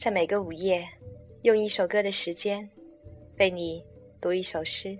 [0.00, 0.88] 在每个午夜，
[1.42, 2.66] 用一首歌的时间，
[3.38, 3.84] 为你
[4.18, 4.96] 读一首诗。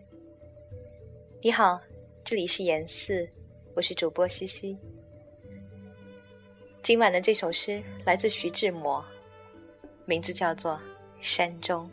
[1.40, 1.80] 你好，
[2.22, 3.26] 这里是言四，
[3.74, 4.76] 我是主播西西。
[6.82, 9.02] 今晚的这首诗来自徐志摩，
[10.04, 10.72] 名字叫做
[11.22, 11.90] 《山中》。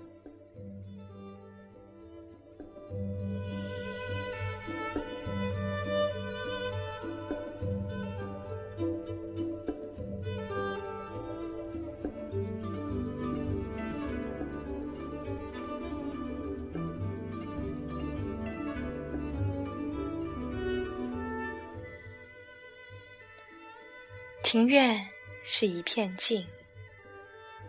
[24.49, 25.05] 庭院
[25.43, 26.47] 是一片静，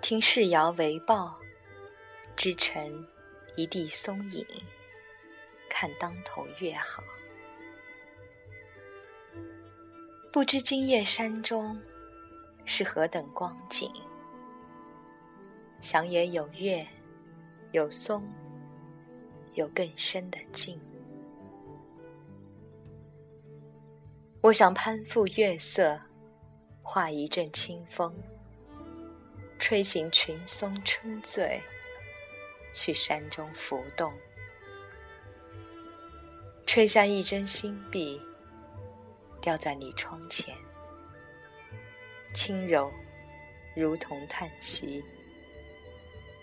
[0.01, 1.37] 听世摇为报，
[2.37, 3.05] 织成
[3.57, 4.47] 一地松影，
[5.69, 7.03] 看当头月好。
[10.33, 11.77] 不知今夜山中
[12.65, 13.91] 是何等光景？
[15.81, 16.87] 想也有月，
[17.73, 18.23] 有松，
[19.55, 20.81] 有更深的静。
[24.43, 26.01] 我想攀附月色。
[26.91, 28.11] 化一阵清风，
[29.59, 31.61] 吹醒群松春醉，
[32.73, 34.11] 去山中浮动，
[36.65, 38.19] 吹下一针新碧，
[39.39, 40.57] 掉在你窗前，
[42.33, 42.91] 轻柔
[43.77, 45.05] 如同叹息，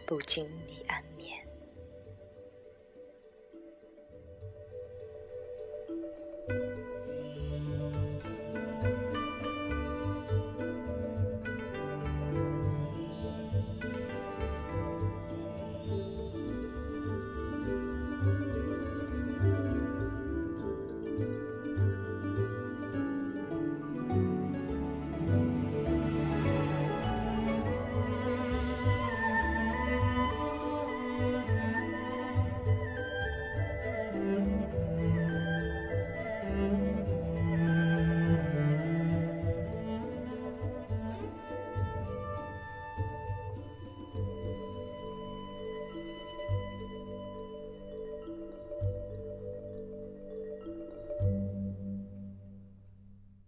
[0.05, 1.35] 不禁你安眠。